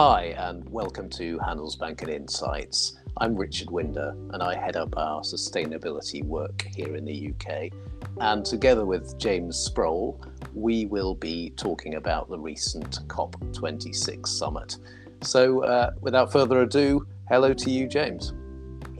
[0.00, 3.00] Hi, and welcome to Handelsbanken Insights.
[3.16, 7.72] I'm Richard Winder, and I head up our sustainability work here in the UK.
[8.20, 10.24] And together with James Sproule,
[10.54, 14.76] we will be talking about the recent COP26 summit.
[15.22, 18.32] So, uh, without further ado, hello to you, James.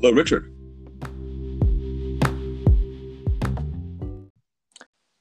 [0.00, 0.52] Hello, Richard.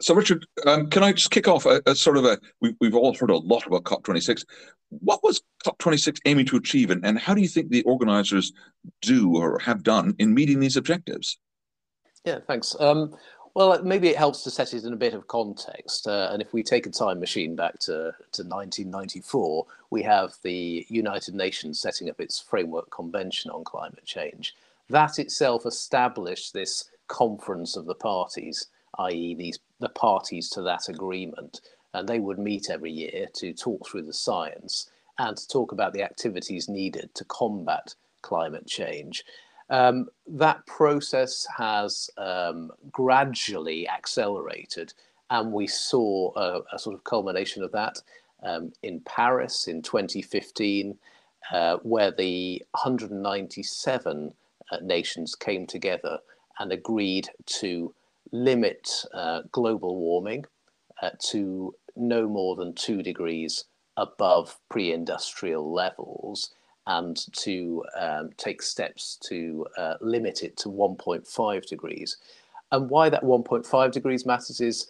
[0.08, 2.39] So, Richard, um, can I just kick off a, a sort of a?
[2.61, 4.46] We, have all heard a lot about COP26.
[4.88, 8.54] What was COP26 aiming to achieve, and, and how do you think the organisers
[9.01, 11.38] do or have done in meeting these objectives?
[12.24, 12.74] Yeah, thanks.
[12.79, 13.18] Um,
[13.54, 16.07] well, maybe it helps to set it in a bit of context.
[16.07, 20.86] Uh, and if we take a time machine back to, to 1994, we have the
[20.87, 24.56] United Nations setting up its Framework Convention on Climate Change.
[24.89, 28.68] That itself established this conference of the parties
[29.00, 31.61] i.e., these the parties to that agreement,
[31.93, 35.94] and they would meet every year to talk through the science and to talk about
[35.94, 39.23] the activities needed to combat climate change.
[39.69, 44.94] Um, that process has um, gradually accelerated,
[45.30, 48.02] and we saw a, a, sort of culmination of that
[48.44, 50.97] um, in Paris in 2015,
[51.52, 54.34] uh, where the 197
[54.72, 56.19] uh, nations came together
[56.59, 57.94] and agreed to
[58.31, 60.45] limit uh, global warming
[61.02, 63.66] uh, to no more than two degrees
[63.97, 66.52] above pre-industrial levels
[66.86, 72.17] and to um, take steps to uh, limit it to 1.5 degrees.
[72.72, 74.88] And why that 1.5 degrees matters is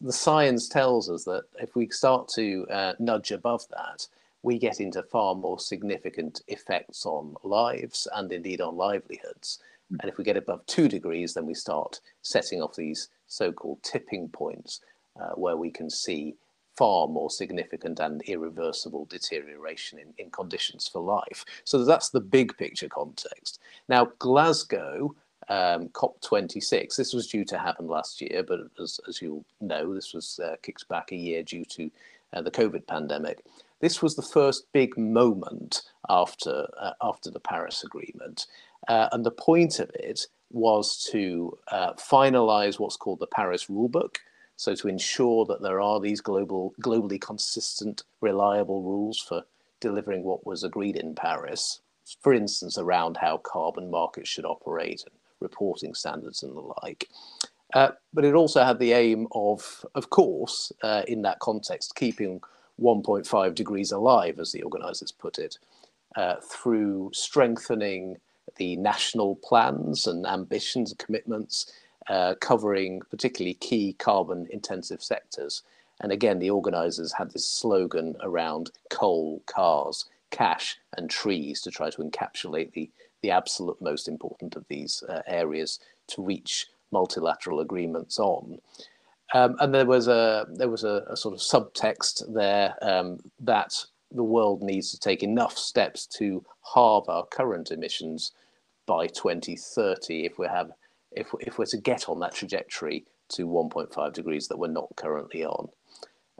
[0.00, 4.06] the science tells us that if we start to uh, nudge above that,
[4.42, 9.60] we get into far more significant effects on lives and indeed on livelihoods.
[9.90, 14.28] And if we get above two degrees, then we start setting off these so-called tipping
[14.28, 14.80] points
[15.20, 16.34] uh, where we can see
[16.76, 21.44] far more significant and irreversible deterioration in, in conditions for life.
[21.64, 23.58] So that's the big picture context.
[23.88, 25.16] Now, Glasgow,
[25.48, 30.14] um, COP26, this was due to happen last year, but as, as you'll know, this
[30.14, 31.90] was uh, kicked back a year due to
[32.32, 33.44] uh, the COVID pandemic.
[33.80, 38.46] This was the first big moment after, uh, after the Paris Agreement.
[38.86, 44.16] Uh, and the point of it was to uh, finalize what's called the Paris Rulebook.
[44.56, 49.44] So to ensure that there are these global, globally consistent, reliable rules for
[49.80, 51.80] delivering what was agreed in Paris,
[52.20, 57.08] for instance, around how carbon markets should operate and reporting standards and the like.
[57.74, 62.40] Uh, but it also had the aim of, of course, uh, in that context, keeping
[62.80, 65.58] 1.5 degrees alive, as the organizers put it,
[66.16, 68.16] uh, through strengthening
[68.58, 71.72] the national plans and ambitions and commitments
[72.08, 75.62] uh, covering particularly key carbon intensive sectors.
[76.00, 81.90] And again, the organizers had this slogan around coal, cars, cash and trees to try
[81.90, 82.90] to encapsulate the,
[83.22, 88.58] the absolute most important of these uh, areas to reach multilateral agreements on.
[89.34, 93.74] Um, and there was a there was a, a sort of subtext there um, that
[94.10, 96.42] the world needs to take enough steps to
[96.74, 98.32] halve our current emissions
[98.88, 100.72] by 2030 if we have
[101.12, 105.44] if, if we're to get on that trajectory to 1.5 degrees that we're not currently
[105.44, 105.68] on.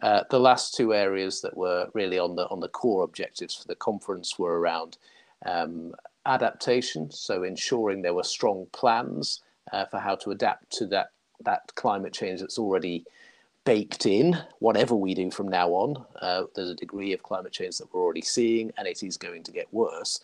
[0.03, 3.69] Uh, the last two areas that were really on the on the core objectives for
[3.69, 4.97] the conference were around
[5.45, 5.93] um,
[6.27, 9.43] adaptation, so ensuring there were strong plans
[9.73, 11.11] uh, for how to adapt to that
[11.45, 13.05] that climate change that's already
[13.65, 14.39] baked in.
[14.61, 18.03] Whatever we do from now on, uh, there's a degree of climate change that we're
[18.03, 20.21] already seeing, and it is going to get worse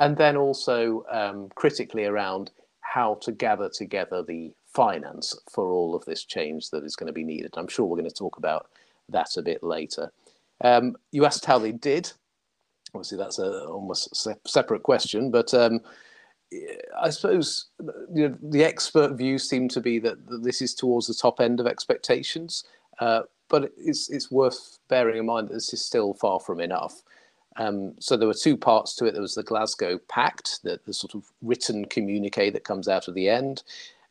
[0.00, 2.50] and then also um, critically around
[2.80, 7.12] how to gather together the finance for all of this change that is going to
[7.12, 7.52] be needed.
[7.56, 8.68] I'm sure we're going to talk about
[9.08, 10.12] that a bit later.
[10.62, 12.12] Um, you asked how they did.
[12.94, 15.80] Obviously, that's a almost se separate question, but um,
[16.98, 17.66] I suppose
[18.14, 21.40] you know, the expert view seem to be that, that, this is towards the top
[21.40, 22.64] end of expectations.
[22.98, 27.02] Uh, but it's it's worth bearing in mind that this is still far from enough.
[27.58, 29.12] Um, so there were two parts to it.
[29.12, 33.14] There was the Glasgow Pact, the, the sort of written communique that comes out of
[33.14, 33.64] the end,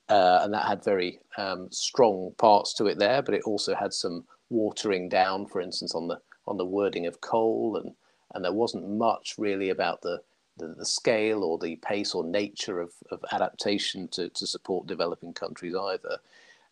[0.10, 3.22] uh, and that had very um, strong parts to it there.
[3.22, 7.22] But it also had some watering down, for instance, on the on the wording of
[7.22, 7.94] coal, and
[8.36, 10.22] and there wasn't much really about the
[10.58, 15.34] the, the scale or the pace or nature of, of adaptation to, to support developing
[15.34, 16.18] countries either.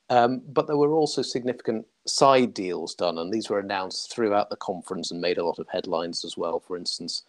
[0.09, 4.55] Um, but there were also significant side deals done, and these were announced throughout the
[4.57, 6.59] conference and made a lot of headlines as well.
[6.59, 7.23] For instance,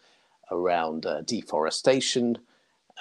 [0.50, 2.38] around uh, deforestation,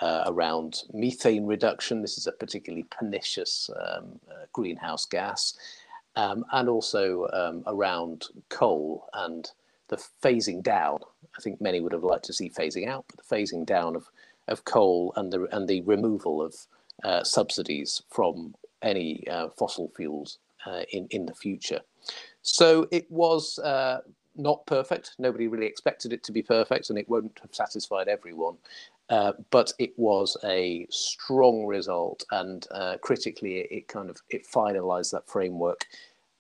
[0.01, 2.01] uh, around methane reduction.
[2.01, 5.57] This is a particularly pernicious um, uh, greenhouse gas,
[6.15, 9.49] um, and also um, around coal and
[9.87, 10.99] the phasing down.
[11.37, 14.09] I think many would have liked to see phasing out, but the phasing down of,
[14.47, 16.55] of coal and the and the removal of
[17.03, 20.39] uh, subsidies from any uh, fossil fuels
[20.91, 21.81] in in the future.
[22.41, 24.01] So it was uh,
[24.35, 25.15] not perfect.
[25.17, 28.57] Nobody really expected it to be perfect, and it won't have satisfied everyone.
[29.09, 34.47] Uh, but it was a strong result, and uh, critically, it, it, kind of it
[34.47, 35.85] finalised that framework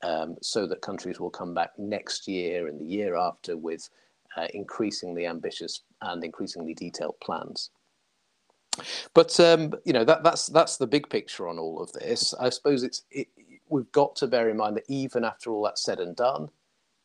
[0.01, 3.89] um, so that countries will come back next year and the year after with
[4.35, 7.69] uh, increasingly ambitious and increasingly detailed plans.
[9.13, 12.33] But um, you know that that's that's the big picture on all of this.
[12.39, 13.27] I suppose it's it,
[13.69, 16.49] we've got to bear in mind that even after all that's said and done,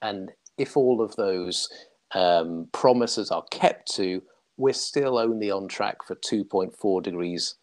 [0.03, 1.69] and if all of those
[2.15, 4.23] um, promises are kept to,
[4.57, 7.55] we're still only on track for 2.4 degrees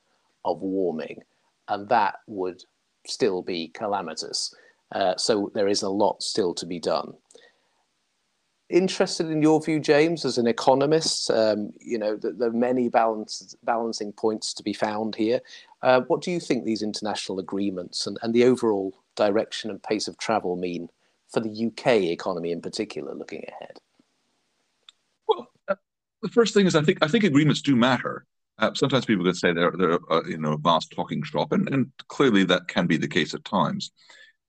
[0.45, 1.21] of warming,
[1.67, 2.63] and that would
[3.05, 4.53] still be calamitous.
[4.94, 7.13] Uh, so there is a lot still to be done.
[8.69, 13.56] Interested in your view, James, as an economist, um, you know, there are many balance,
[13.64, 15.40] balancing points to be found here.
[15.81, 20.10] Uh, what do you think these international agreements and, and the overall direction and pace
[20.10, 20.90] of travel mean
[21.31, 23.80] for the UK economy in particular, looking ahead?
[25.28, 25.75] Well, uh,
[26.22, 28.25] the first thing is I think I think agreements do matter.
[28.60, 31.69] Uh, sometimes people could say they're they're uh, you know a vast talking shop, and,
[31.69, 33.92] and clearly that can be the case at times.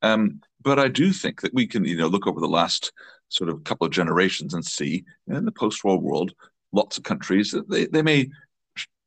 [0.02, 2.92] Um, but I do think that we can you know look over the last
[3.28, 6.32] sort of a couple of generations and see in the post-war world,
[6.72, 8.28] lots of countries they they may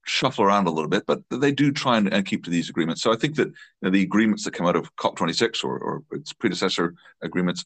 [0.06, 3.02] shuffle around a little bit, but they do try and, and keep to these agreements.
[3.02, 6.04] So I think that you know, the agreements that come out of COP26 or, or
[6.12, 7.66] its predecessor agreements,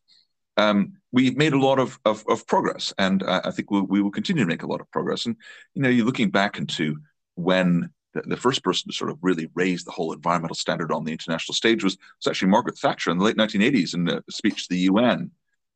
[0.57, 4.01] um, we made a lot of, of, of progress, and uh, I think we'll, we
[4.01, 5.25] will continue to make a lot of progress.
[5.25, 5.35] And
[5.73, 6.97] you know, you're looking back into
[7.35, 11.03] when the, the, first person to sort of really raise the whole environmental standard on
[11.03, 14.67] the international stage was, was actually Margaret Thatcher in the late 1980s in a speech
[14.67, 15.31] to the UN.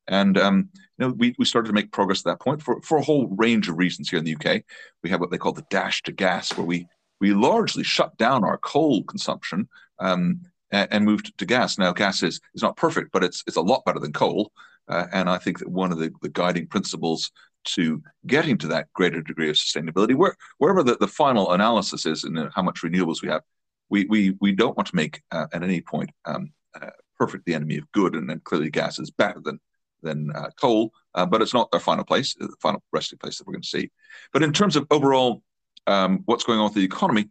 [0.10, 2.98] And um, you know, we, we started to make progress at that point for, for
[2.98, 4.64] a whole range of reasons here in the UK.
[5.04, 6.88] We have what they call the dash to gas, where we
[7.22, 9.68] we largely shut down our coal consumption
[10.00, 10.42] um,
[10.72, 11.78] and, and, moved to gas.
[11.78, 14.52] Now, gas is, is not perfect, but it's it's a lot better than coal.
[14.88, 17.32] Uh, and I think that one of the, the guiding principles
[17.64, 22.24] to getting to that greater degree of sustainability, where, wherever the, the final analysis is
[22.24, 23.44] and how much renewables we have,
[23.90, 26.52] we we we don't want to make uh, at any point um,
[26.82, 29.60] uh, perfect the enemy of good, and then clearly gas is better than
[30.02, 33.48] than uh, coal, uh, but it's not their final place, the final resting place that
[33.48, 33.92] we're going to see.
[34.34, 35.44] But in terms of overall
[35.88, 37.30] um, what's going on with the economy,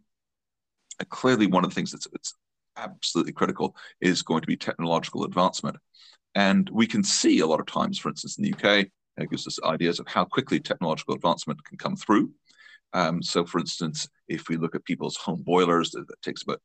[0.99, 2.35] uh, clearly one of the things that's, that's
[2.77, 5.77] absolutely critical is going to be technological advancement.
[6.35, 8.87] And we can see a lot of times, for instance, in the UK,
[9.17, 12.31] it gives us ideas of how quickly technological advancement can come through.
[12.93, 16.61] Um, so, for instance, if we look at people's home boilers, that, that takes about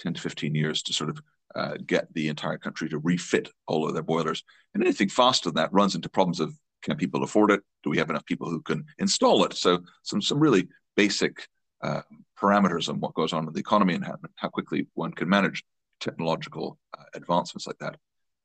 [0.00, 1.20] 10 to 15 years to sort of
[1.54, 4.42] uh, get the entire country to refit all of their boilers.
[4.74, 7.62] And anything faster than that runs into problems of can people afford it?
[7.82, 9.54] Do we have enough people who can install it?
[9.54, 11.48] So some some really basic
[11.82, 12.02] uh,
[12.40, 15.64] parameters on what goes on in the economy and how, how quickly one can manage
[16.00, 17.96] technological uh, advancements like that.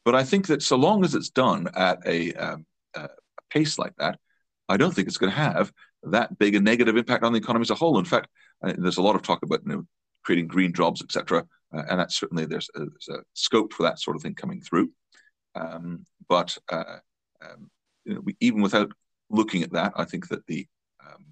[0.06, 2.66] But I think that so long as it's done at a, um,
[2.96, 3.10] a
[3.50, 4.20] pace like that,
[4.68, 5.72] I don't think it's going to have
[6.04, 8.00] that big a negative impact on the economy as a whole.
[8.00, 8.28] In fact,
[8.62, 9.88] there's a lot of talk about you know,
[10.24, 11.46] creating green jobs, etc.
[11.74, 14.62] Uh, and that's certainly there's a, there's a, scope for that sort of thing coming
[14.62, 14.90] through.
[15.56, 16.98] Um, but uh,
[17.42, 17.70] um,
[18.06, 18.92] you know, we, even without
[19.30, 20.68] looking at that, I think that the
[21.06, 21.26] um,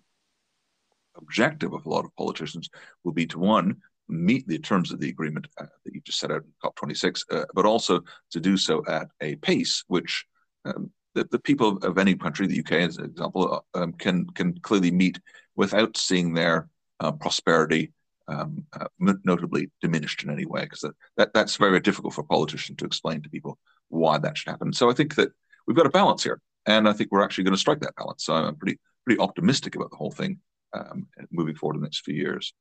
[1.17, 2.69] objective of a lot of politicians
[3.03, 3.77] will be to one
[4.09, 7.45] meet the terms of the agreement uh, that you just set out in COP26, uh,
[7.53, 8.01] but also
[8.31, 10.25] to do so at a pace which
[10.65, 14.25] um, the, the, people of any country, the UK as an example, uh, um, can
[14.27, 15.19] can clearly meet
[15.55, 17.91] without seeing their uh, prosperity
[18.27, 18.87] um, uh,
[19.23, 22.85] notably diminished in any way, because that, that, that's very difficult for a politician to
[22.85, 23.57] explain to people
[23.89, 24.73] why that should happen.
[24.73, 25.29] So I think that
[25.65, 28.25] we've got a balance here, and I think we're actually going to strike that balance.
[28.25, 30.39] So I'm pretty pretty optimistic about the whole thing
[30.73, 32.53] um, moving forward in the next few years.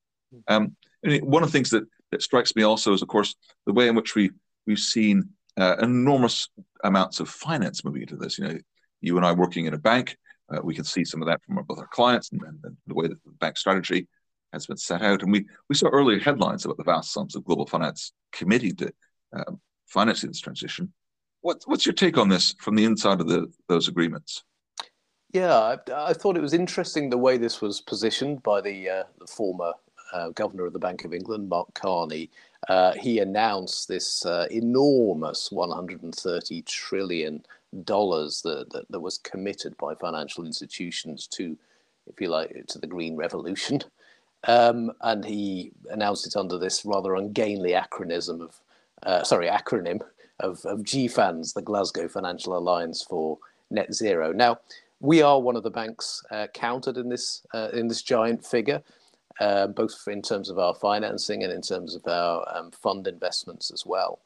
[0.46, 0.76] Um,
[1.22, 3.34] one of the things that that strikes me also is, of course,
[3.66, 4.30] the way in which we
[4.66, 6.48] we've seen uh, enormous
[6.84, 8.38] amounts of finance moving into this.
[8.38, 8.58] You know,
[9.00, 10.16] you and I working in a bank,
[10.52, 13.08] uh, we can see some of that from both our clients and, and the way
[13.08, 14.06] that the bank strategy
[14.52, 15.22] has been set out.
[15.22, 18.92] And we, we saw earlier headlines about the vast sums of global finance committing to
[19.34, 19.52] uh,
[19.86, 20.92] financing this transition.
[21.40, 24.44] What, what's your take on this from the inside of the, those agreements?
[25.32, 29.04] Yeah, I, I thought it was interesting the way this was positioned by the, uh,
[29.18, 29.72] the former
[30.12, 32.30] uh, governor of the Bank of England, Mark Carney.
[32.68, 37.44] Uh, he announced this uh, enormous 130 trillion
[37.84, 41.56] dollars that, that, that was committed by financial institutions to,
[42.06, 43.80] if you like, to the green revolution.
[44.46, 48.60] Um, and he announced it under this rather ungainly acronym of,
[49.02, 50.00] uh, sorry, acronym
[50.40, 53.38] of, of GFANZ, the Glasgow Financial Alliance for
[53.70, 54.32] Net Zero.
[54.32, 54.58] Now,
[55.00, 58.82] we are one of the banks uh, counted in this uh, in this giant figure,
[59.40, 63.70] uh, both in terms of our financing and in terms of our um, fund investments
[63.70, 64.20] as well.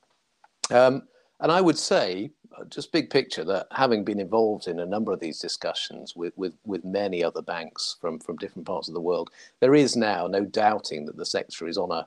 [0.70, 1.02] Um,
[1.40, 5.12] and I would say, uh, just big picture, that having been involved in a number
[5.12, 9.00] of these discussions with, with, with many other banks from, from different parts of the
[9.00, 9.30] world,
[9.60, 12.06] there is now no doubting that the sector is on a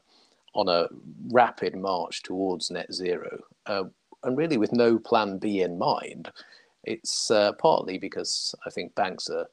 [0.55, 0.87] on a
[1.31, 3.85] rapid march towards net zero, uh,
[4.23, 6.31] and really with no plan B in mind.
[6.83, 9.47] It's uh, partly because I think banks are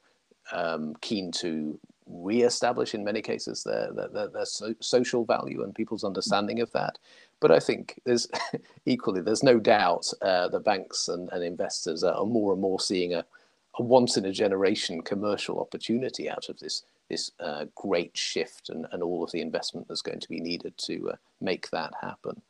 [0.51, 6.03] um, keen to re-establish in many cases their, their, their so social value and people's
[6.03, 6.97] understanding of that.
[7.41, 8.29] But I think there's
[8.85, 13.13] equally, there's no doubt uh, the banks and, and investors are more and more seeing
[13.13, 13.25] a,
[13.77, 18.87] a once in a generation commercial opportunity out of this this uh, great shift and,
[18.93, 22.41] and all of the investment that's going to be needed to uh, make that happen.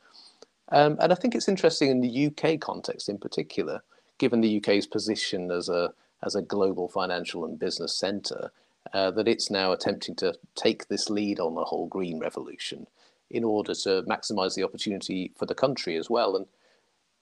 [0.71, 3.81] Um, and I think it's interesting in the UK context in particular,
[4.19, 5.93] given the UK's position as a
[6.23, 8.51] as a global financial and business centre,
[8.93, 12.85] uh, that it's now attempting to take this lead on the whole green revolution
[13.33, 16.35] in order to maximise the opportunity for the country as well.
[16.35, 16.45] And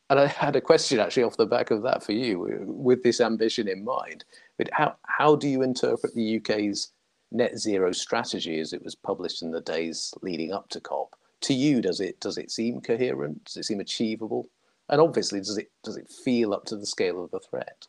[0.10, 3.22] and I had a question actually off the back of that for you, with this
[3.22, 4.26] ambition in mind.
[4.58, 6.92] But how how do you interpret the UK's
[7.32, 11.16] net zero strategy as it was published in the days leading up to COP?
[11.42, 13.46] To you, does it does it seem coherent?
[13.46, 14.50] Does it seem achievable?
[14.90, 17.88] And obviously, does it does it feel up to the scale of the threat?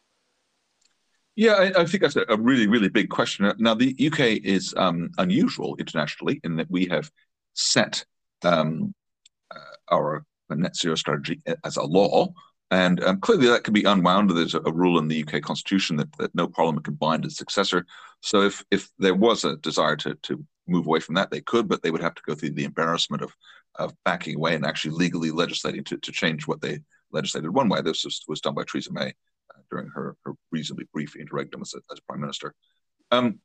[1.36, 3.50] Yeah, I, I think that's a, a, really, really big question.
[3.58, 7.10] Now, the UK is um, unusual internationally in that we have
[7.54, 8.04] set
[8.42, 8.94] um,
[9.54, 12.28] uh, our net zero strategy as a law.
[12.72, 14.30] And um, clearly, that can be unwound.
[14.30, 17.36] There's a, a, rule in the UK constitution that, that no parliament can bind its
[17.36, 17.84] successor.
[18.20, 21.68] So, if if there was a desire to to move away from that, they could,
[21.68, 23.34] but they would have to go through the embarrassment of
[23.76, 26.80] of backing away and actually legally legislating to, to change what they
[27.12, 27.80] legislated one way.
[27.82, 31.74] This was, was done by Theresa May uh, during her, her reasonably brief interregnum as,
[31.90, 32.54] as prime minister.
[33.10, 33.40] Um,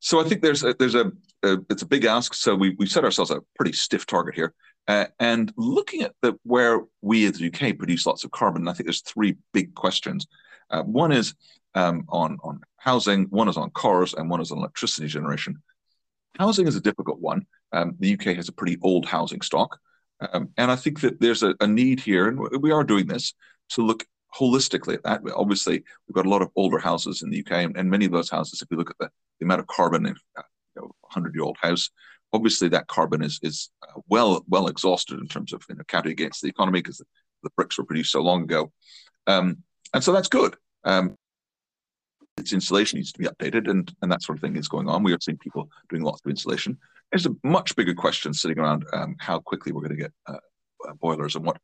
[0.00, 1.12] so I think there's a, there's a,
[1.42, 2.34] a, it's a big ask.
[2.34, 4.54] So we we set ourselves a pretty stiff target here,
[4.88, 8.72] uh, and looking at the where we as the UK produce lots of carbon, I
[8.72, 10.26] think there's three big questions.
[10.70, 11.34] Uh, one is
[11.74, 15.62] um, on on housing, one is on cars, and one is on electricity generation.
[16.38, 17.46] Housing is a difficult one.
[17.72, 19.78] Um, the UK has a pretty old housing stock.
[20.32, 23.34] Um, and I think that there's a, a, need here, and we are doing this,
[23.70, 25.20] to look holistically at that.
[25.34, 28.12] Obviously, we've got a lot of older houses in the UK, and, and many of
[28.12, 30.42] those houses, if you look at the, the amount of carbon in a
[30.74, 31.90] you know, 100 year old house,
[32.32, 36.12] obviously that carbon is, is uh, well well exhausted in terms of you know, counting
[36.12, 37.06] against the economy because the,
[37.42, 38.72] the, bricks were produced so long ago.
[39.26, 39.58] Um,
[39.94, 40.56] and so that's good.
[40.84, 41.16] Um,
[42.36, 45.02] its insulation needs to be updated, and, and that sort of thing is going on.
[45.02, 46.76] We are seeing people doing lots of insulation.
[47.10, 50.36] There's a much bigger question sitting around um, how quickly we're going to get uh,
[50.86, 51.56] uh, boilers and what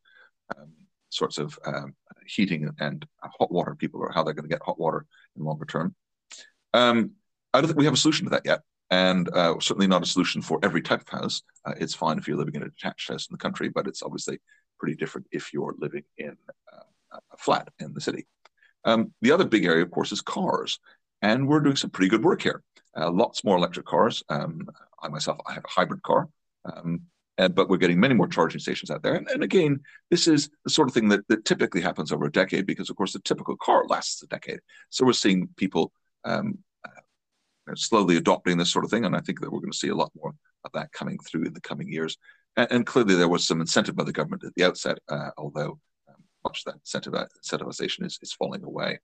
[0.57, 0.71] um,
[1.09, 1.93] sorts of um,
[2.25, 5.05] heating and hot water people or how they're going to get hot water
[5.37, 5.93] in longer term.
[6.73, 7.11] Um,
[7.53, 10.07] I don't think we have a solution to that yet, and uh, certainly not a
[10.07, 11.43] solution for every type of house.
[11.65, 14.03] Uh, it's fine if you're living in a detached house in the country, but it's
[14.03, 14.39] obviously
[14.79, 16.35] pretty different if you're living in
[16.73, 18.25] uh, a flat in the city.
[18.85, 20.79] Um, the other big area, of course, is cars.
[21.21, 22.63] And we're doing some pretty good work here.
[22.97, 24.23] Uh, lots more electric cars.
[24.29, 24.67] Um,
[25.01, 26.27] I myself, I have a hybrid car.
[26.65, 27.03] Um,
[27.37, 29.15] and, but we're getting many more charging stations out there.
[29.15, 29.79] And, and again,
[30.11, 32.95] this is the sort of thing that, that, typically happens over a decade because, of
[32.95, 34.59] course, the typical car lasts a decade.
[34.89, 35.91] So we're seeing people
[36.25, 36.59] um,
[37.75, 39.05] slowly adopting this sort of thing.
[39.05, 41.43] And I think that we're going to see a lot more of that coming through
[41.43, 42.17] in the coming years.
[42.57, 45.79] And, and clearly, there was some incentive by the government at the outset, uh, although
[46.43, 48.99] much of that incentivization is, is falling away.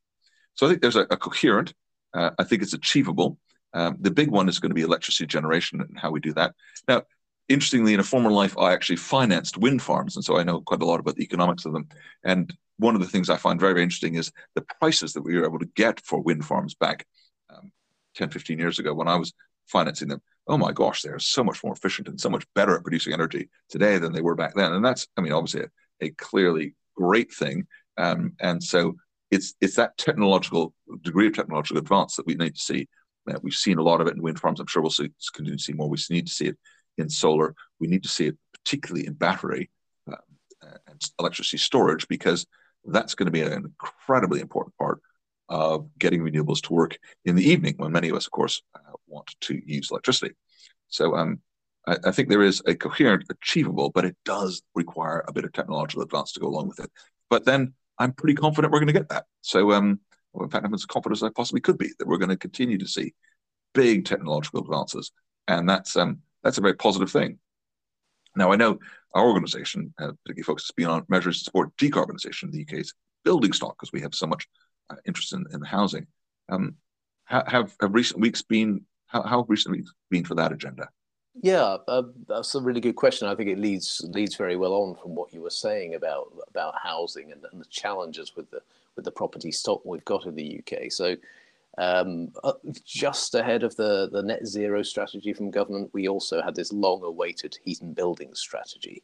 [0.55, 1.73] So I think there's a, a coherent,
[2.13, 3.37] uh, I think it's achievable.
[3.73, 6.53] Um, the big one is going to be electricity generation and how we do that.
[6.87, 7.03] Now,
[7.47, 10.15] interestingly, in a former life, I actually financed wind farms.
[10.15, 11.87] And so I know quite a lot about the economics of them.
[12.23, 15.37] And one of the things I find very, very interesting is the prices that we
[15.37, 17.07] were able to get for wind farms back um,
[18.19, 19.33] 10, 15 years ago when I was
[19.67, 20.21] financing them.
[20.47, 23.49] Oh my gosh, they're so much more efficient and so much better at producing energy
[23.69, 24.73] today than they were back then.
[24.73, 27.65] And that's, I mean, obviously a, a clearly great thing.
[27.97, 28.95] Um, and so
[29.31, 32.88] it's it's that technological degree of technological advance that we need to see.
[33.29, 34.59] Uh, we've seen a lot of it in wind farms.
[34.59, 35.88] I'm sure we'll see, continue to see more.
[35.88, 36.57] We need to see it
[36.97, 37.53] in solar.
[37.79, 39.69] We need to see it particularly in battery
[40.11, 40.15] uh,
[40.88, 42.47] and electricity storage because
[42.85, 45.01] that's going to be an incredibly important part
[45.49, 48.93] of getting renewables to work in the evening when many of us, of course, uh,
[49.07, 50.35] want to use electricity.
[50.87, 51.39] So um,
[51.87, 55.53] I, I, think there is a coherent, achievable, but it does require a bit of
[55.53, 56.91] technological advance to go along with it.
[57.29, 59.25] But then I'm pretty confident we're going to get that.
[59.41, 59.99] So, um,
[60.33, 62.37] well, in fact, I'm as confident as I possibly could be that we're going to
[62.37, 63.13] continue to see
[63.73, 65.11] big technological advances,
[65.47, 67.39] and that's um, that's a very positive thing.
[68.35, 68.79] Now, I know
[69.13, 72.93] our organisation, uh, particularly focuses on measures to support decarbonisation in the UK's
[73.25, 74.47] building stock because we have so much
[75.05, 76.08] interest in, in housing.
[76.50, 76.75] Um,
[77.25, 80.88] have have recent weeks been how, how have recent weeks been for that agenda?
[81.41, 83.27] Yeah, uh, that's a really good question.
[83.27, 86.75] I think it leads leads very well on from what you were saying about about
[86.81, 88.62] housing and, and the challenges with the
[88.96, 90.91] with the property stock we've got in the UK.
[90.91, 91.15] So,
[91.77, 92.53] um, uh,
[92.84, 97.03] just ahead of the the net zero strategy from government, we also had this long
[97.03, 99.03] awaited heat and building strategy.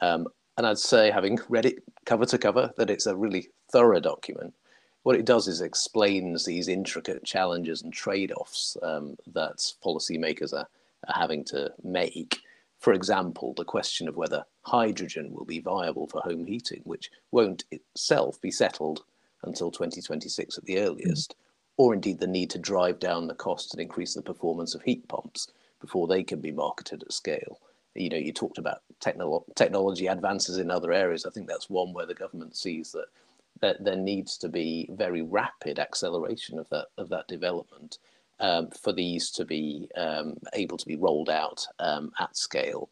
[0.00, 4.00] Um, and I'd say, having read it cover to cover, that it's a really thorough
[4.00, 4.54] document.
[5.04, 10.66] What it does is explains these intricate challenges and trade offs um, that policymakers are
[11.06, 12.40] having to make.
[12.80, 17.64] For example, the question of whether hydrogen will be viable for home heating, which won't
[17.70, 19.04] itself be settled
[19.42, 21.36] until 2026 at the earliest,
[21.76, 25.06] or indeed the need to drive down the cost and increase the performance of heat
[25.08, 25.48] pumps
[25.82, 27.60] before they can be marketed at scale.
[27.94, 31.26] You know, you talked about technolo- technology advances in other areas.
[31.26, 33.06] I think that's one where the government sees that,
[33.60, 37.98] that there needs to be very rapid acceleration of that of that development
[38.40, 42.88] um, for these to be um, able to be rolled out um, at scale.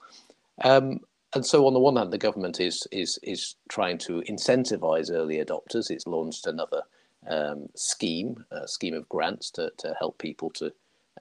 [0.63, 1.01] Um,
[1.35, 5.43] and so, on the one hand, the government is is is trying to incentivize early
[5.43, 5.91] adopters.
[5.91, 6.83] It's launched another
[7.29, 10.73] um, scheme, a scheme of grants to to help people to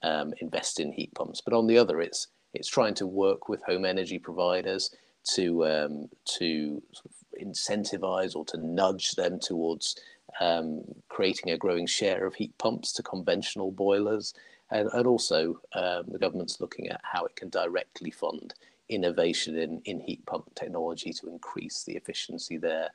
[0.03, 1.41] um, invest in heat pumps.
[1.41, 4.91] But on the other, it's it's trying to work with home energy providers
[5.23, 6.07] to
[6.39, 9.95] to sort of incentivize or to nudge them towards
[10.39, 14.33] um, creating a growing share of heat pumps to conventional boilers.
[14.69, 18.53] And, and also, um, the government's looking at how it can directly fund
[18.87, 22.89] innovation in, in heat pump technology to increase the efficiency there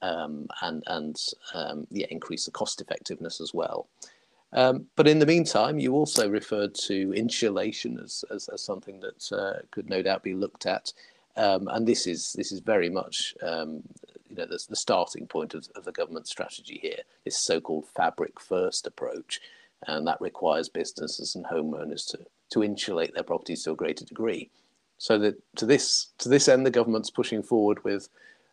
[0.00, 1.16] um, and, and
[1.54, 3.88] um, yeah, increase the cost effectiveness as well.
[4.54, 9.30] Um, but in the meantime, you also referred to insulation as, as, as something that
[9.32, 10.92] uh, could no doubt be looked at.
[11.38, 13.82] Um, and this is this is very much um,
[14.28, 16.98] you know the, the starting point of, of the government strategy here.
[17.24, 19.40] This so-called fabric first approach,
[19.86, 22.18] and that requires businesses and homeowners to
[22.50, 24.50] to insulate their properties to a greater degree.
[24.98, 28.08] So that to this to this end, the government's pushing forward with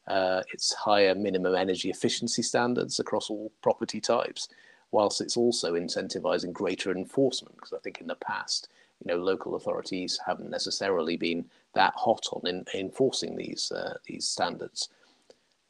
[0.08, 4.48] uh, its higher minimum energy efficiency standards across all property types,
[4.92, 7.56] whilst it's also incentivizing greater enforcement.
[7.56, 8.70] Because I think in the past,
[9.04, 14.28] you know, local authorities haven't necessarily been that hot on in, enforcing these uh, these
[14.28, 14.90] standards.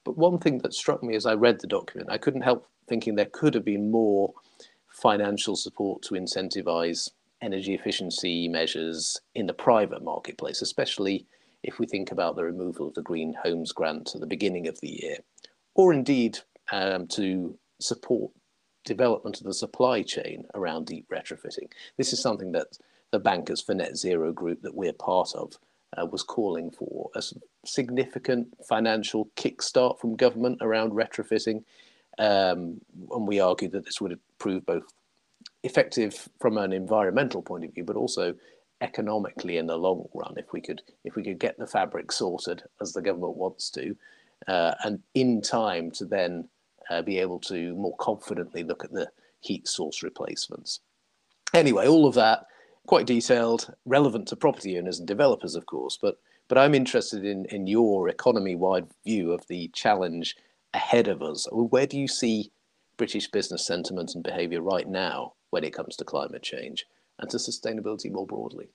[0.04, 3.16] But one thing that struck me as I read the document, I couldn't help thinking
[3.16, 4.34] there could have been more
[4.88, 7.10] financial support to incentivize
[7.42, 11.26] energy efficiency measures in the private marketplace, especially
[11.64, 14.80] if we think about the removal of the Green Homes Grant at the beginning of
[14.82, 15.18] the year,
[15.74, 16.38] or indeed
[16.72, 18.32] um, to support
[18.86, 21.72] development of the supply chain around deep retrofitting.
[21.98, 22.78] This is something that
[23.16, 25.54] the Bankers for Net Zero group that we're part of
[25.98, 27.24] uh, was calling for a
[27.66, 31.64] significant financial kickstart from government around retrofitting.
[32.20, 34.84] Um, and we argued that this would prove both
[35.64, 38.36] effective from an environmental point of view, but also
[38.82, 42.62] economically in the long run if we could if we could get the fabric sorted
[42.82, 43.96] as the government wants to
[44.50, 46.46] uh, and in time to then
[46.90, 50.82] uh, be able to more confidently look at the heat source replacements
[51.54, 52.48] anyway all of that
[52.86, 55.98] quite detailed, relevant to property owners and developers, of course.
[56.02, 56.18] But
[56.48, 60.36] but I'm interested in in your economy-wide view of the challenge
[60.74, 61.48] ahead of us.
[61.52, 62.52] Where do you see
[62.98, 66.86] British business sentiment and behaviour right now when it comes to climate change
[67.20, 68.70] and to sustainability more broadly?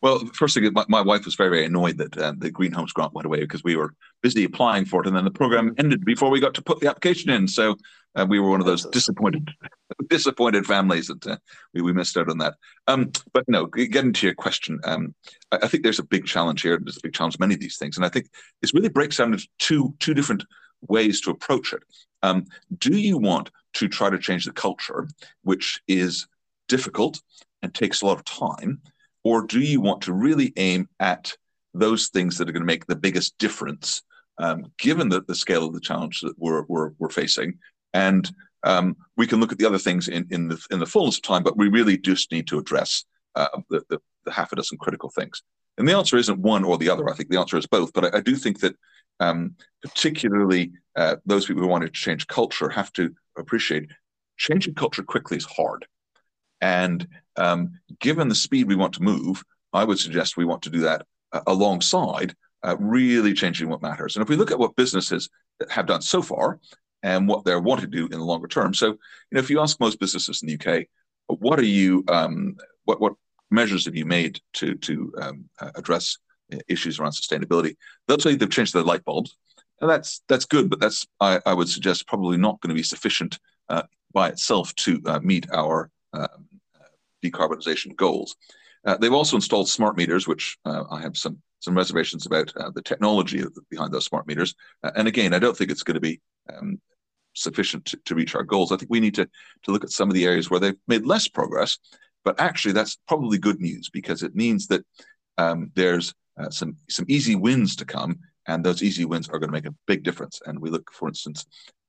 [0.00, 2.92] Well, first thing, my, my wife was very, very annoyed that um, the Green Homes
[2.92, 6.04] Grant went away because we were busy applying for it, and then the program ended
[6.04, 7.48] before we got to put the application in.
[7.48, 7.76] So
[8.16, 9.50] uh, we were one of those disappointed,
[10.08, 11.36] disappointed families that uh,
[11.72, 12.54] we, we missed out on that.
[12.86, 15.14] Um, but no, getting to your question, um,
[15.50, 16.78] I, I, think there's a big challenge here.
[16.78, 18.28] There's a big challenge many of these things, and I think
[18.60, 20.44] this really breaks down into two two different
[20.88, 21.82] ways to approach it.
[22.22, 22.46] Um,
[22.78, 25.08] do you want to try to change the culture,
[25.42, 26.26] which is
[26.68, 27.20] difficult
[27.62, 28.80] and takes a lot of time?
[29.24, 31.36] Or do you want to really aim at
[31.72, 34.02] those things that are going to make the biggest difference,
[34.38, 37.58] um, given the, the scale of the challenge that we're, we're, we're facing?
[37.94, 38.30] And
[38.64, 41.22] um, we can look at the other things in, in, the, in the fullness of
[41.22, 43.04] time, but we really just need to address
[43.34, 45.42] uh, the, the, the, half a dozen critical things.
[45.78, 47.08] And the answer isn't one or the other.
[47.08, 47.92] I think the answer is both.
[47.92, 48.76] But I, I do think that
[49.20, 53.88] um, particularly uh, those people who want to change culture have to appreciate
[54.36, 55.86] changing culture quickly is hard.
[56.60, 60.70] And um, given the speed we want to move, I would suggest we want to
[60.70, 64.16] do that uh, alongside uh, really changing what matters.
[64.16, 65.28] And if we look at what businesses
[65.68, 66.58] have done so far
[67.04, 68.98] and what they're wanting to do in the longer term, so you
[69.32, 70.86] know, if you ask most businesses in the UK,
[71.26, 73.12] what are you, um, what what
[73.50, 76.18] measures have you made to to um, uh, address
[76.66, 77.76] issues around sustainability?
[78.08, 79.36] They'll tell you they've changed their light bulbs,
[79.80, 82.82] and that's that's good, but that's I, I would suggest probably not going to be
[82.82, 83.38] sufficient
[83.68, 86.48] uh, by itself to uh, meet our um,
[87.22, 88.34] decarbonization goals.
[88.86, 92.70] Uh, they've also installed smart meters, which uh, I have some some reservations about uh,
[92.70, 94.54] the technology behind those smart meters.
[94.82, 96.20] Uh, and again, I don't think it's going to be
[96.54, 96.78] um,
[97.34, 98.72] sufficient to, to, reach our goals.
[98.72, 99.28] I think we need to
[99.64, 101.78] to look at some of the areas where they've made less progress.
[102.24, 104.84] But actually, that's probably good news because it means that
[105.36, 109.50] um, there's uh, some some easy wins to come, and those easy wins are going
[109.50, 110.40] to make a big difference.
[110.46, 111.46] And we look, for instance,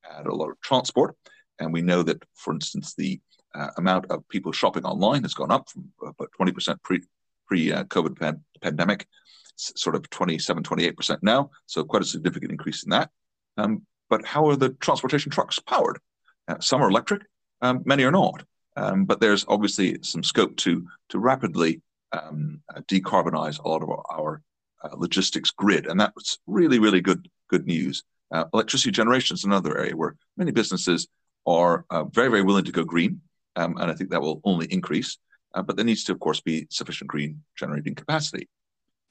[0.10, 1.16] at a lot of transport,
[1.60, 3.20] and we know that, for instance, the
[3.54, 7.02] uh, amount of people shopping online has gone up from about 20% pre
[7.48, 9.08] pre uh, COVID pan- pandemic,
[9.56, 11.50] sort of 27, 28% now.
[11.66, 13.10] So quite a significant increase in that.
[13.58, 16.00] Um, but how are the transportation trucks powered?
[16.48, 17.24] Uh, some are electric,
[17.62, 18.44] um, many are not.
[18.78, 23.90] Um, but there's obviously some scope to to rapidly um, uh, decarbonize a lot of
[23.90, 24.42] our, our
[24.84, 28.04] uh, logistics grid, and that was really really good good news.
[28.32, 31.08] Uh, electricity generation is another area where many businesses
[31.48, 33.22] are uh, very very willing to go green
[33.56, 35.18] um, and I think that will only increase.
[35.54, 38.50] Uh, but there needs to, of course, be sufficient green generating capacity.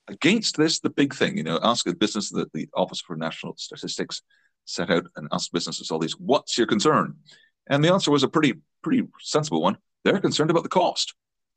[0.08, 3.54] Against this, the big thing, you know, ask a business that the Office for National
[3.56, 4.20] Statistics
[4.64, 7.16] set out and asked businesses all these, what's your concern?
[7.68, 9.78] And the answer was a pretty, pretty sensible one.
[10.04, 11.14] They're concerned about the cost.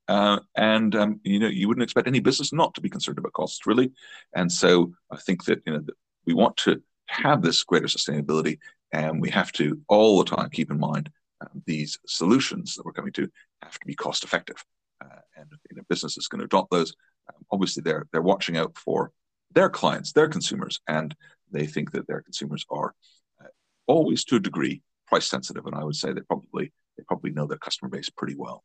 [0.08, 3.34] Uh, and um, you know, you wouldn't expect any business not to be concerned about
[3.34, 3.92] costs, really.
[4.34, 8.60] And so I think that you know that we want to have this greater sustainability,
[8.94, 11.10] and we have to all the time keep in mind
[11.42, 13.30] um, these solutions that we're coming to
[13.62, 14.64] have to be cost effective.
[15.04, 16.94] Uh, and you know, business is going to adopt those.
[17.28, 19.12] Um, obviously, they're they're watching out for
[19.54, 21.16] their clients, their consumers, and
[21.52, 22.94] they think that their consumers are
[23.42, 23.48] uh,
[23.88, 25.66] always, to a degree, price sensitive.
[25.66, 28.64] And I would say they probably they probably know their customer base pretty well.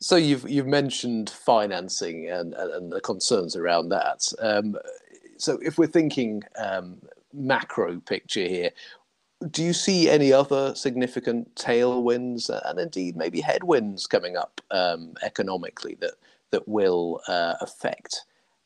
[0.00, 4.30] So you've you've mentioned financing and, and, the concerns around that.
[4.40, 4.76] Um,
[5.38, 7.00] so if we're thinking um,
[7.32, 8.70] macro picture here,
[9.50, 15.96] do you see any other significant tailwinds and indeed maybe headwinds coming up um, economically
[16.00, 16.14] that
[16.50, 18.24] that will uh, affect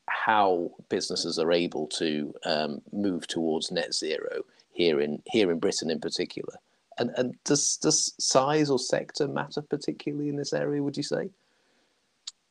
[0.09, 5.89] how businesses are able to um, move towards net zero here in here in Britain
[5.89, 6.53] in particular?
[6.97, 10.83] And and does does size or sector matter particularly in this area?
[10.83, 11.29] Would you say?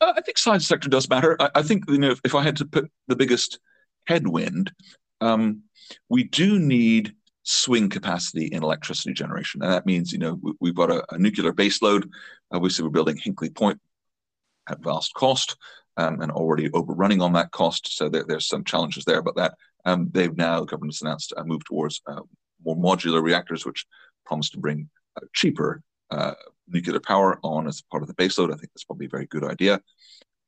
[0.01, 1.37] Uh, I think size sector does matter.
[1.41, 3.59] I, I, think you know if, if I had to put the biggest
[4.07, 4.73] headwind,
[5.21, 5.63] um,
[6.09, 9.63] we do need swing capacity in electricity generation.
[9.63, 12.07] And that means, you know, we, have got a, a, nuclear baseload.
[12.53, 13.81] Obviously, we're building Hinkley Point
[14.69, 15.57] at vast cost
[15.99, 17.97] um, and already overrunning on that cost.
[17.97, 19.21] So there, there's some challenges there.
[19.21, 22.23] But that um, they've now, the government's announced a move towards uh,
[22.65, 23.85] more modular reactors, which
[24.25, 26.35] promise to bring uh, cheaper uh,
[26.69, 28.53] nuclear power on as part of the baseload.
[28.53, 29.81] I think that's probably a very good idea.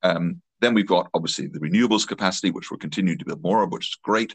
[0.03, 3.73] Um, then we've got obviously the renewables capacity, which we're continuing to build more of,
[3.73, 4.35] which is great.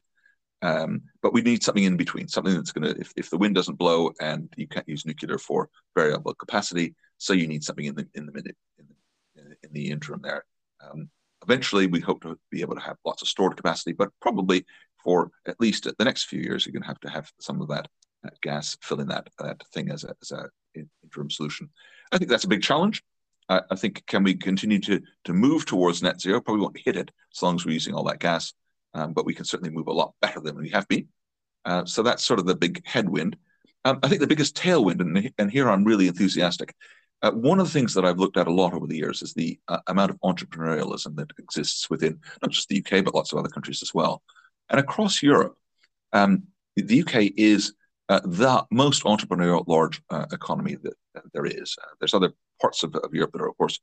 [0.62, 3.56] Um, but we need something in between, something that's going to, if, if the wind
[3.56, 7.96] doesn't blow and you can't use nuclear for variable capacity, so you need something in
[7.96, 8.86] the in the minute in
[9.36, 10.44] the, in the interim there.
[10.92, 11.10] Um,
[11.44, 14.66] eventually, we hope to be able to have lots of stored capacity, but probably
[15.04, 17.68] for at least the next few years, you're going to have to have some of
[17.70, 17.88] that,
[18.24, 20.50] that gas filling that that thing as a as a
[21.04, 21.70] interim solution.
[22.12, 23.04] I think that's a big challenge.
[23.50, 26.42] I, I think can we continue to to move towards net zero?
[26.42, 28.54] Probably won't hit it as long as we're using all that gas
[28.96, 31.08] um, but we can certainly move a lot better than we have been.
[31.66, 33.36] Uh, so that's sort of the big headwind.
[33.84, 36.74] Um, I think the biggest tailwind, and, and here I'm really enthusiastic.
[37.26, 39.34] Uh, one of the things that I've looked at a lot over the years is
[39.34, 43.40] the uh, amount of entrepreneurialism that exists within not just the UK, but lots of
[43.40, 44.22] other countries as well.
[44.70, 45.58] And across Europe,
[46.14, 46.44] um,
[46.76, 47.74] the UK is
[48.10, 51.76] uh, the most entrepreneurial large uh, economy that, that there is.
[51.82, 53.80] Uh, there's other parts of, of, Europe that are, of course,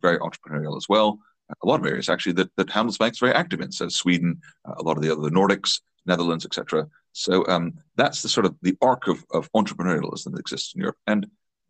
[0.00, 1.18] very entrepreneurial as well
[1.62, 3.70] a lot of areas actually that, that Handelsbank's very active in.
[3.70, 6.88] So Sweden, uh, a lot of the other Nordics, Netherlands, etc.
[7.12, 10.96] So um, that's the sort of the arc of, of entrepreneurialism that exists in Europe,
[11.06, 11.26] and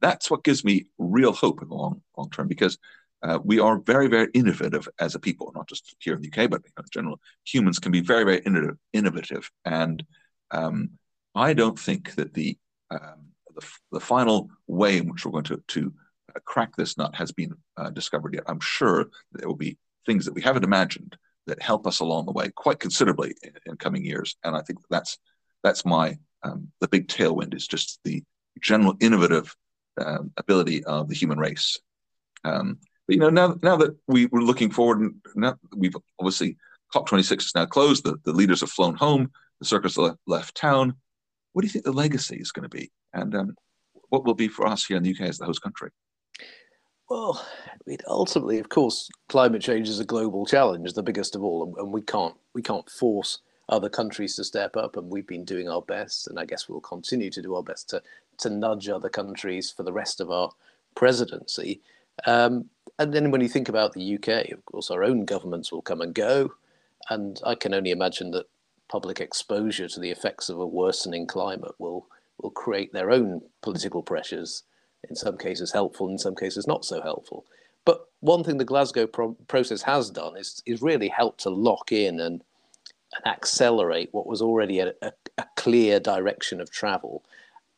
[0.06, 2.78] that's what gives me real hope in the long long term because
[3.22, 6.48] uh, we are very very innovative as a people, not just here in the UK,
[6.48, 10.04] but in general, humans can be very very innovative, innovative, and
[10.52, 10.90] um,
[11.34, 12.56] I don't think that the,
[12.90, 13.20] um,
[13.54, 15.92] the the final way in which we're going to to
[16.44, 18.44] crack this nut has been uh, discovered yet.
[18.46, 21.16] I'm sure there will be things that we haven't imagined
[21.46, 24.36] that help us along the way quite considerably in, in coming years.
[24.44, 25.18] And I think that's
[25.64, 28.22] that's my um, the big tailwind is just the
[28.60, 29.54] general innovative
[30.04, 31.78] um, ability of the human race.
[32.44, 36.56] Um, but you know, now now that we were looking forward, and now we've obviously
[36.94, 38.04] COP26 is now closed.
[38.04, 39.30] The, the leaders have flown home.
[39.60, 40.94] The circus left, left town.
[41.52, 43.56] What do you think the legacy is going to be, and um,
[44.08, 45.90] what will be for us here in the UK as the host country?
[47.08, 51.42] Well, I mean, ultimately, of course, climate change is a global challenge, the biggest of
[51.42, 54.96] all, and we can't we can't force other countries to step up.
[54.96, 57.88] And we've been doing our best, and I guess we'll continue to do our best
[57.90, 58.02] to
[58.38, 60.50] to nudge other countries for the rest of our
[60.94, 61.80] presidency.
[62.26, 62.66] Um,
[62.98, 66.00] and then when you think about the UK, of course, our own governments will come
[66.00, 66.52] and go.
[67.10, 68.46] And I can only imagine that
[68.88, 72.06] public exposure to the effects of a worsening climate will,
[72.38, 74.62] will create their own political pressures,
[75.08, 77.44] in some cases helpful, in some cases not so helpful.
[77.84, 81.92] But one thing the Glasgow pro process has done is, is really helped to lock
[81.92, 82.42] in and,
[83.14, 87.24] and accelerate what was already a, a, a clear direction of travel,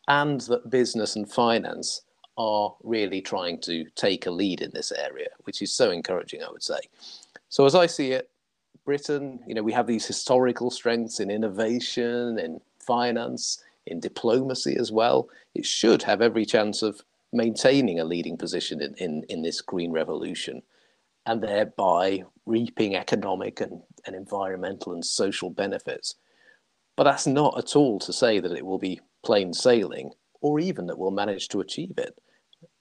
[0.09, 2.03] and that business and finance
[2.37, 6.51] are really trying to take a lead in this area, which is so encouraging, I
[6.51, 6.79] would say.
[7.49, 8.31] So as I see it,
[8.85, 14.91] Britain, you know, we have these historical strengths in innovation, in finance, in diplomacy as
[14.91, 15.29] well.
[15.55, 19.93] It should have every chance of maintaining a leading position in, in, in this green
[19.93, 20.63] revolution
[21.27, 26.15] and thereby reaping economic and, and environmental and social benefits.
[26.97, 30.87] But that's not at all to say that it will be plain sailing or even
[30.87, 32.19] that we'll manage to achieve it.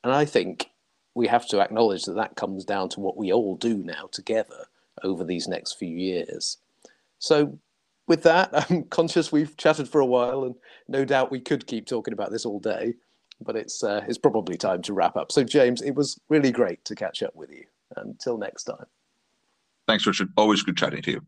[0.03, 0.69] And I think
[1.15, 4.65] we have to acknowledge that that comes down to what we all do now together
[5.03, 6.57] over these next few years.
[7.19, 7.57] So,
[8.07, 10.55] with that, I'm conscious we've chatted for a while, and
[10.87, 12.93] no doubt we could keep talking about this all day,
[13.41, 15.31] but it's uh, it's probably time to wrap up.
[15.31, 17.65] So, James, it was really great to catch up with you.
[17.95, 18.85] Until next time.
[19.87, 20.29] Thanks, Richard.
[20.35, 21.21] Always good chatting to you.